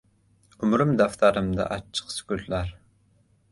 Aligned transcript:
Umrim 0.67 0.93
daftarimda 1.01 1.69
achchiq 1.77 2.11
sukutlar 2.17 2.75